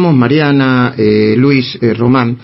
[0.00, 2.36] Mariana, eh, Luis, eh, Román,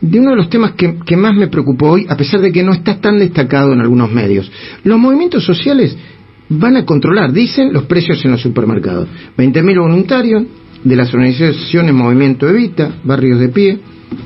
[0.00, 2.72] de uno de los temas que, más me preocupó hoy, a pesar de que no
[2.72, 4.50] está tan destacado en algunos medios.
[4.84, 5.96] Los movimientos sociales
[6.50, 9.08] van a controlar, dicen, los precios en los supermercados.
[9.36, 10.44] 20.000 voluntarios
[10.84, 13.78] de las organizaciones Movimiento Evita, Barrios de Pie,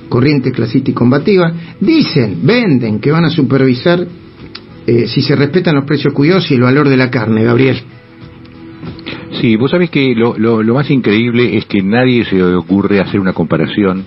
[0.08, 4.06] Corriente Clasista y Combativa, dicen, venden que van a supervisar
[4.86, 7.82] eh, si se respetan los precios cuidados y el valor de la carne, Gabriel.
[9.40, 13.00] Sí, vos sabés que lo, lo, lo más increíble es que nadie se le ocurre
[13.00, 14.04] hacer una comparación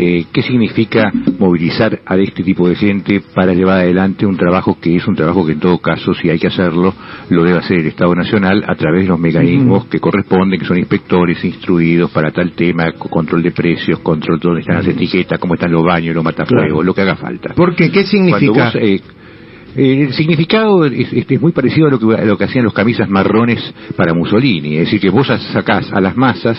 [0.00, 4.94] eh, qué significa movilizar a este tipo de gente para llevar adelante un trabajo que
[4.94, 6.94] es un trabajo que en todo caso, si hay que hacerlo,
[7.30, 10.78] lo debe hacer el Estado Nacional a través de los mecanismos que corresponden, que son
[10.78, 15.54] inspectores instruidos para tal tema, control de precios, control de dónde están las etiquetas, cómo
[15.54, 17.54] están los baños, los matafuegos, lo que haga falta.
[17.54, 17.90] ¿Por qué?
[17.90, 18.70] ¿Qué significa?
[18.74, 19.00] Eh,
[19.76, 23.08] el significado es, es, muy parecido a lo, que, a lo que hacían los camisas
[23.08, 23.62] marrones
[23.96, 26.58] para Mussolini, es decir, que vos sacás a las masas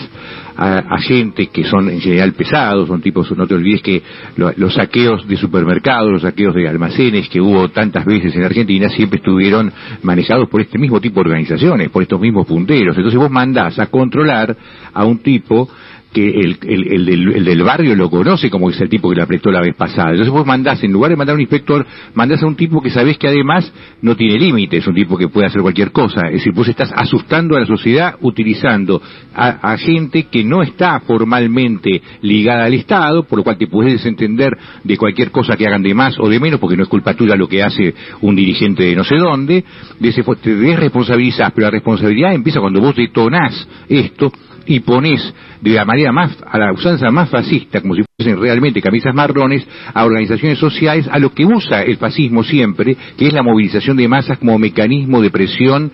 [0.56, 4.02] a, gente que son en general pesados, son tipos, no te olvides que
[4.36, 9.18] los saqueos de supermercados, los saqueos de almacenes que hubo tantas veces en Argentina siempre
[9.18, 9.72] estuvieron
[10.02, 12.94] manejados por este mismo tipo de organizaciones, por estos mismos punteros.
[12.94, 14.54] Entonces vos mandás a controlar
[14.92, 15.68] a un tipo
[16.12, 19.50] que el, el, del, del, barrio lo conoce como es el tipo que le apretó
[19.50, 20.10] la vez pasada.
[20.10, 22.90] Entonces vos mandás, en lugar de mandar a un inspector, mandás a un tipo que
[22.90, 23.72] sabés que además
[24.02, 26.26] no tiene límites, un tipo que puede hacer cualquier cosa.
[26.26, 29.00] Es decir, vos estás asustando a la sociedad utilizando
[29.34, 33.92] a, a, gente que no está formalmente ligada al Estado, por lo cual te puedes
[33.92, 37.14] desentender de cualquier cosa que hagan de más o de menos, porque no es culpa
[37.14, 39.64] tuya lo que hace un dirigente de no sé dónde.
[40.00, 44.32] De ese, te desresponsabilizás, pero la responsabilidad empieza cuando vos detonás esto
[44.70, 48.80] y pones de la manera más, a la usanza más fascista, como si fuesen realmente
[48.80, 53.42] camisas marrones, a organizaciones sociales, a lo que usa el fascismo siempre, que es la
[53.42, 55.90] movilización de masas como mecanismo de presión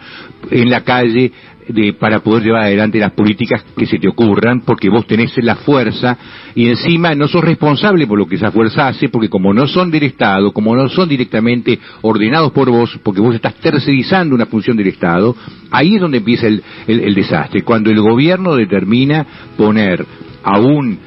[0.51, 1.33] en la calle
[1.69, 5.57] de, para poder llevar adelante las políticas que se te ocurran, porque vos tenés la
[5.57, 6.17] fuerza
[6.55, 9.91] y encima no sos responsable por lo que esa fuerza hace, porque como no son
[9.91, 14.77] del Estado, como no son directamente ordenados por vos, porque vos estás tercerizando una función
[14.77, 15.35] del Estado,
[15.71, 17.63] ahí es donde empieza el, el, desastre.
[17.63, 20.05] Cuando el gobierno determina poner
[20.43, 20.99] a un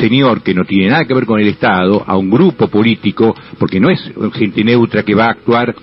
[0.00, 3.78] señor que no tiene nada que ver con el Estado, a un grupo político, porque
[3.78, 5.74] no es gente neutra que va a actuar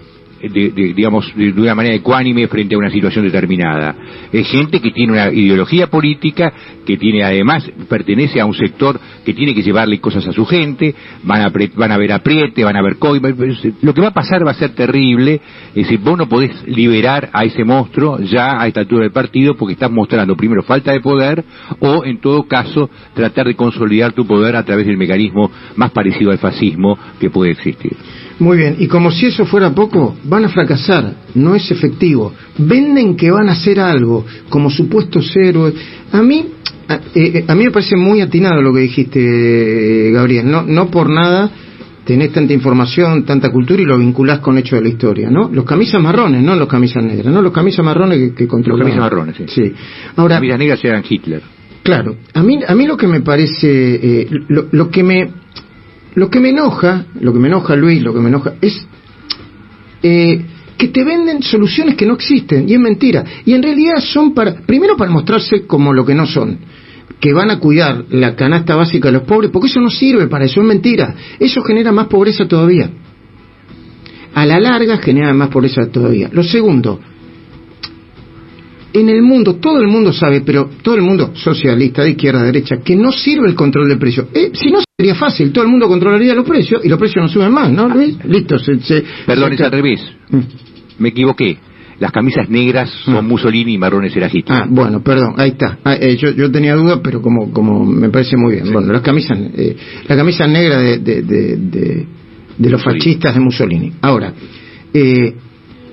[0.50, 3.96] de, de, digamos, de, una manera ecuánime frente a una situación determinada.
[4.32, 6.52] Es gente que tiene una ideología política,
[6.86, 10.94] que tiene además, pertenece a un sector que tiene que llevarle cosas a su gente,
[11.24, 13.30] van a, van a ver apriete, van a ver coima.
[13.82, 15.40] Lo que va a pasar va a ser terrible,
[15.70, 19.56] es decir, vos no podés liberar a ese monstruo ya a esta altura del partido
[19.56, 21.44] porque estás mostrando primero falta de poder
[21.80, 26.32] o en todo caso tratar de consolidar tu poder a través del mecanismo más parecido
[26.32, 27.96] al fascismo que puede existir.
[28.40, 32.34] Muy bien, y como si eso fuera poco, van a fracasar, no es efectivo.
[32.58, 35.76] Venden que van a hacer algo, como supuestos héroes.
[36.12, 36.46] A mí,
[36.88, 40.50] a, eh, a mí me parece muy atinado lo que dijiste, Gabriel.
[40.50, 41.52] No, no por nada
[42.06, 45.50] tenés tanta información, tanta cultura y lo vinculás con hechos de la historia, ¿no?
[45.50, 47.42] Los camisas marrones, no los camisas negras, ¿no?
[47.42, 48.88] Los camisas marrones que, que controlaban.
[48.88, 49.46] Los camisas marrones, sí.
[49.48, 49.74] sí.
[50.16, 51.42] Ahora, Las camisas negras eran Hitler.
[51.84, 55.43] Claro, a mí, a mí lo que me parece, eh, lo, lo que me
[56.16, 58.86] lo que me enoja, lo que me enoja Luis, lo que me enoja es
[60.02, 60.46] eh,
[60.78, 63.24] que te venden soluciones que no existen y es mentira.
[63.46, 66.58] Y en realidad son para, primero para mostrarse como lo que no son,
[67.20, 70.46] que van a cuidar la canasta básica de los pobres, porque eso no sirve para
[70.46, 71.16] eso, es mentira.
[71.40, 72.90] Eso genera más pobreza todavía.
[74.34, 76.30] A la larga genera más pobreza todavía.
[76.32, 77.00] Lo segundo,
[78.94, 82.78] en el mundo, todo el mundo sabe, pero todo el mundo, socialista, de izquierda, derecha,
[82.78, 84.28] que no sirve el control de precios.
[84.34, 87.28] Eh, si no sería fácil, todo el mundo controlaría los precios y los precios no
[87.28, 88.16] suben más, ¿no, Luis?
[88.26, 88.80] Listo, se...
[88.80, 89.56] se Perdón, se...
[89.56, 90.02] es al revés.
[90.30, 90.40] Mm.
[91.00, 91.58] Me equivoqué.
[92.00, 93.28] Las camisas negras son mm.
[93.28, 94.64] Mussolini y marrones era Hitler.
[94.64, 95.80] Ah, bueno, perdón, ahí está.
[95.84, 98.66] Ah, eh, yo, yo tenía duda, pero como, como me parece muy bien.
[98.66, 98.72] Sí.
[98.74, 99.76] Bueno, las camisas, eh,
[100.08, 102.08] la camisa negra de, de, de, de,
[102.58, 103.00] de los Mussolini.
[103.00, 103.94] fascistas de Mussolini.
[104.02, 104.34] Ahora,
[104.94, 105.34] eh,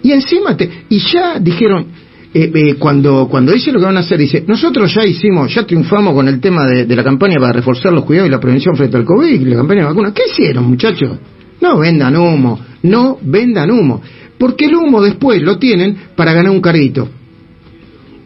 [0.03, 1.87] y encima, te, y ya dijeron,
[2.33, 5.67] eh, eh, cuando, cuando dice lo que van a hacer, dice, nosotros ya hicimos, ya
[5.67, 8.97] triunfamos con el tema de, la campaña para reforzar los cuidados y la prevención frente
[8.97, 10.13] al COVID, la campaña de vacunas.
[10.13, 11.19] ¿Qué hicieron, muchachos?
[11.61, 14.01] No vendan humo, no vendan humo.
[14.39, 17.09] Porque el humo después lo tienen para ganar un carguito.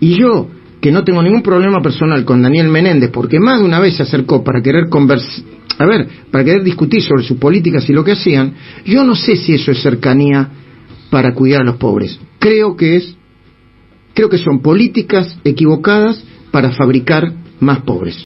[0.00, 0.48] Y yo,
[0.82, 4.02] que no tengo ningún problema personal con Daniel Menéndez, porque más de una vez se
[4.02, 5.44] acercó para querer conversar,
[5.78, 8.52] a ver, para querer discutir sobre sus políticas y lo que hacían,
[8.84, 10.46] yo no sé si eso es cercanía
[11.08, 12.20] para cuidar a los pobres.
[12.38, 13.16] Creo que es
[14.14, 18.16] creo que son políticas equivocadas para fabricar más pobres.